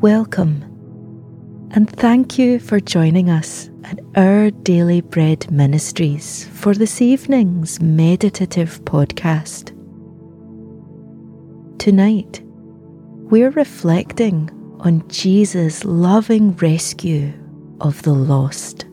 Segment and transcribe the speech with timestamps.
[0.00, 0.62] Welcome,
[1.72, 8.82] and thank you for joining us at Our Daily Bread Ministries for this evening's meditative
[8.86, 9.76] podcast.
[11.78, 14.48] Tonight, we're reflecting
[14.80, 17.34] on Jesus' loving rescue
[17.82, 18.86] of the lost.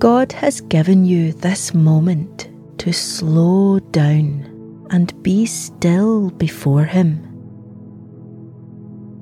[0.00, 4.49] God has given you this moment to slow down
[4.90, 7.26] and be still before Him.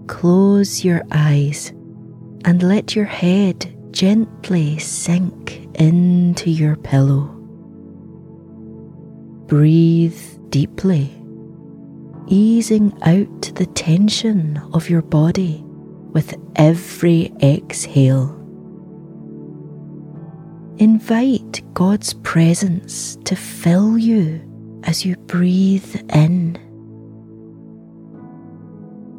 [0.07, 1.71] Close your eyes
[2.45, 7.35] and let your head gently sink into your pillow.
[9.47, 11.23] Breathe deeply,
[12.27, 15.63] easing out the tension of your body
[16.13, 18.35] with every exhale.
[20.79, 24.48] Invite God's presence to fill you
[24.84, 26.59] as you breathe in.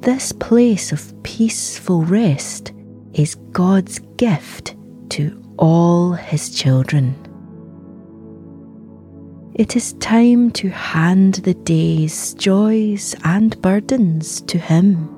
[0.02, 2.72] This place of peaceful rest
[3.14, 4.76] is God's gift
[5.10, 7.16] to all His children.
[9.56, 15.10] It is time to hand the day's joys and burdens to Him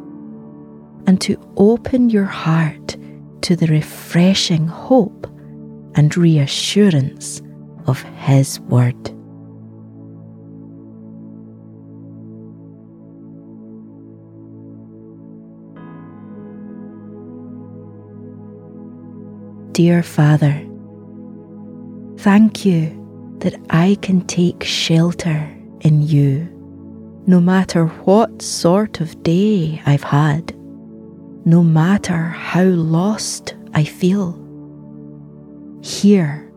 [1.06, 2.98] and to open your heart
[3.42, 5.28] to the refreshing hope
[5.96, 7.42] and reassurance
[7.86, 9.21] of His Word.
[19.74, 20.68] Dear Father,
[22.18, 26.50] thank you that I can take shelter in you,
[27.26, 30.54] no matter what sort of day I've had,
[31.46, 34.38] no matter how lost I feel.
[35.82, 36.52] Here,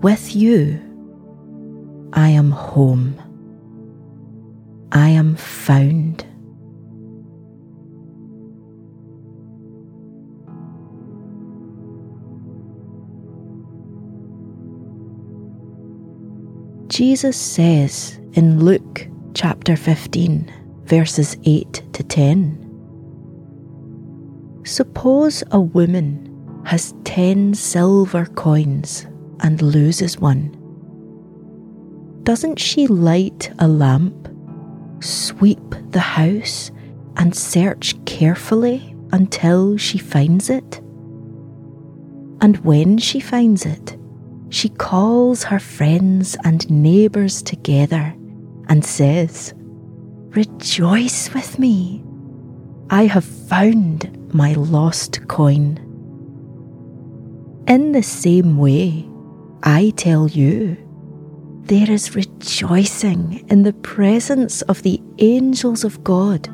[0.00, 0.80] with you,
[2.12, 3.14] I am home.
[4.90, 6.26] I am found.
[16.92, 20.52] Jesus says in Luke chapter 15,
[20.84, 22.58] verses 8 to 10
[24.66, 29.06] Suppose a woman has 10 silver coins
[29.40, 30.54] and loses one.
[32.24, 34.28] Doesn't she light a lamp,
[35.00, 36.70] sweep the house,
[37.16, 40.76] and search carefully until she finds it?
[42.42, 43.96] And when she finds it,
[44.52, 48.14] she calls her friends and neighbours together
[48.68, 49.54] and says,
[50.34, 52.04] Rejoice with me.
[52.90, 55.78] I have found my lost coin.
[57.66, 59.08] In the same way,
[59.62, 60.76] I tell you,
[61.62, 66.50] there is rejoicing in the presence of the angels of God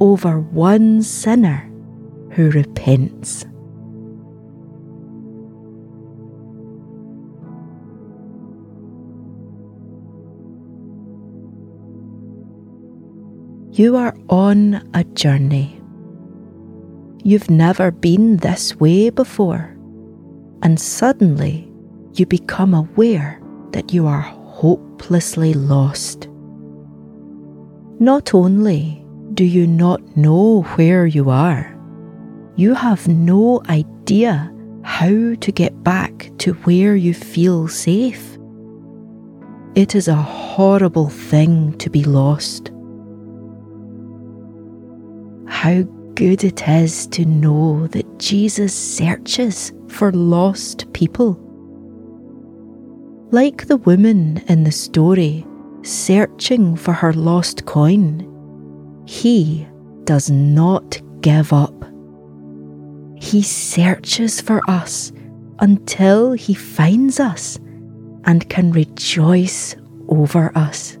[0.00, 1.70] over one sinner
[2.32, 3.44] who repents.
[13.76, 15.78] You are on a journey.
[17.22, 19.76] You've never been this way before,
[20.62, 21.70] and suddenly
[22.14, 23.38] you become aware
[23.72, 26.26] that you are hopelessly lost.
[28.00, 29.04] Not only
[29.34, 31.78] do you not know where you are,
[32.56, 34.50] you have no idea
[34.84, 38.38] how to get back to where you feel safe.
[39.74, 42.70] It is a horrible thing to be lost
[45.66, 45.82] how
[46.14, 51.32] good it is to know that Jesus searches for lost people.
[53.32, 55.44] Like the woman in the story
[55.82, 58.22] searching for her lost coin,
[59.08, 59.66] he
[60.04, 61.74] does not give up.
[63.16, 65.12] He searches for us
[65.58, 67.58] until he finds us
[68.22, 69.74] and can rejoice
[70.08, 70.96] over us.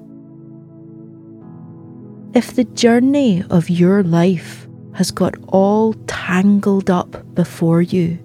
[2.36, 8.18] If the journey of your life has got all tangled up before you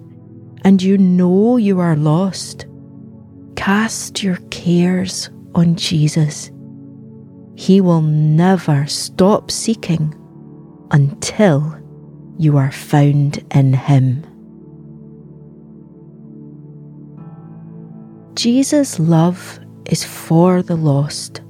[0.64, 2.66] and you know you are lost,
[3.56, 6.50] cast your cares on Jesus.
[7.54, 10.14] He will never stop seeking
[10.90, 11.74] until
[12.36, 14.26] you are found in Him.
[18.34, 21.40] Jesus' love is for the lost,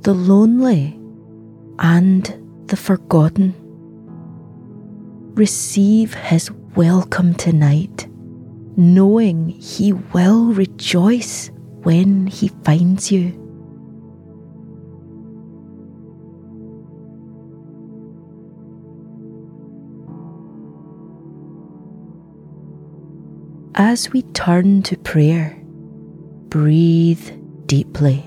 [0.00, 0.98] the lonely,
[1.78, 3.54] and the forgotten.
[5.34, 8.06] Receive his welcome tonight,
[8.76, 11.50] knowing he will rejoice
[11.82, 13.38] when he finds you.
[23.74, 25.58] As we turn to prayer,
[26.48, 27.30] breathe
[27.66, 28.22] deeply,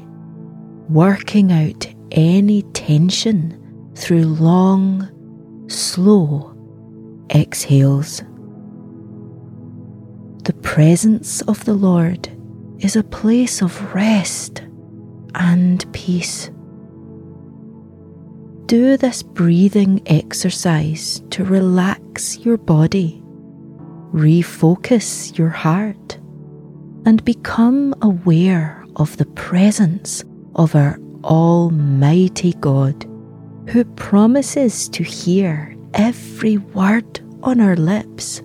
[0.90, 5.10] working out any tension through long,
[5.68, 6.54] slow
[7.34, 8.22] exhales.
[10.44, 12.30] The presence of the Lord
[12.80, 14.62] is a place of rest
[15.34, 16.52] and peace.
[18.68, 23.22] Do this breathing exercise to relax your body,
[24.12, 26.18] refocus your heart,
[27.06, 30.24] and become aware of the presence
[30.56, 33.04] of our Almighty God,
[33.70, 38.42] who promises to hear every word on our lips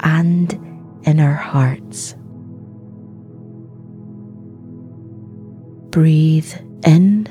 [0.00, 0.52] and
[1.02, 2.14] in our hearts.
[5.90, 6.52] Breathe
[6.84, 7.26] in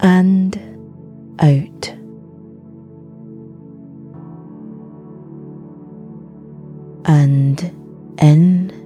[0.00, 0.56] and
[1.40, 1.92] out.
[7.04, 7.60] And
[8.20, 8.79] in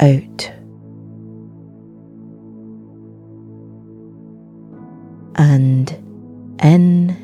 [0.00, 0.52] out.
[5.36, 5.90] And
[6.62, 7.16] in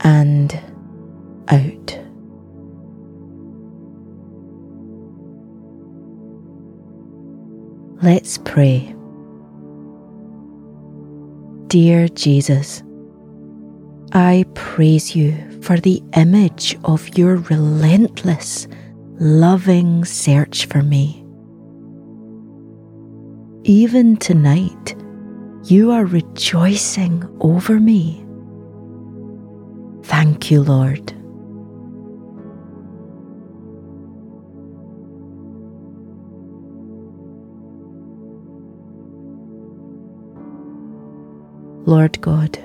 [0.00, 0.60] and
[1.48, 1.98] out.
[8.02, 8.94] Let's pray.
[11.68, 12.82] Dear Jesus,
[14.12, 18.66] I praise you for the image of your relentless,
[19.18, 21.24] loving search for me.
[23.64, 24.96] Even tonight,
[25.64, 28.26] you are rejoicing over me.
[30.02, 31.12] Thank you, Lord.
[41.86, 42.58] Lord God,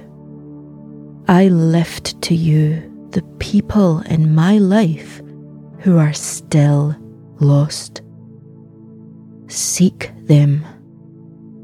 [1.30, 5.22] I lift to you the people in my life
[5.80, 6.96] who are still
[7.42, 8.02] lost.
[9.48, 10.66] Seek them,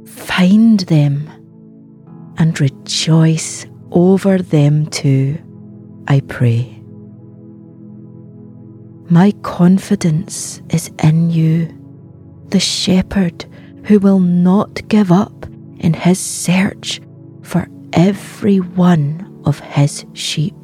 [0.05, 1.29] find them,
[2.37, 5.37] and rejoice over them too,
[6.09, 6.81] I pray.
[9.09, 11.69] My confidence is in you,
[12.49, 13.45] the shepherd
[13.85, 15.45] who will not give up
[15.79, 16.99] in his search
[17.43, 20.55] for every one of his sheep.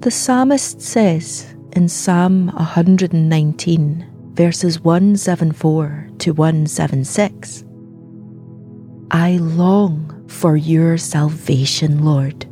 [0.00, 7.64] The psalmist says in Psalm 119, verses 174 to 176
[9.10, 12.44] I long for your salvation, Lord,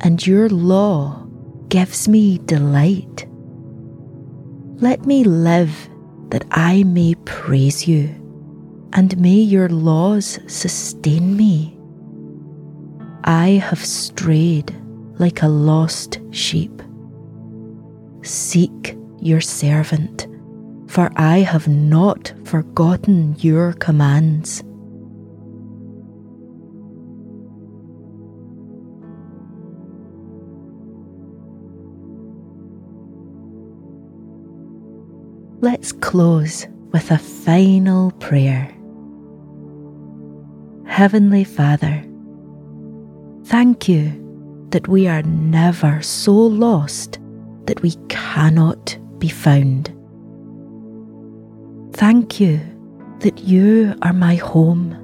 [0.00, 1.26] and your law
[1.68, 3.26] gives me delight.
[4.78, 5.88] Let me live
[6.28, 8.08] that I may praise you,
[8.92, 11.78] and may your laws sustain me.
[13.24, 14.76] I have strayed
[15.18, 16.82] like a lost sheep.
[18.20, 20.26] Seek your servant,
[20.88, 24.62] for I have not forgotten your commands.
[35.60, 38.72] Let's close with a final prayer.
[40.86, 42.04] Heavenly Father,
[43.44, 47.18] thank you that we are never so lost
[47.66, 49.92] that we cannot be found.
[51.94, 52.60] Thank you
[53.20, 55.02] that you are my home.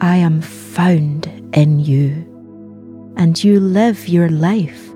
[0.00, 2.10] I am found in you,
[3.16, 4.90] and you live your life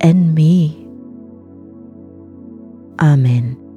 [0.00, 0.76] in me.
[3.00, 3.69] Amen.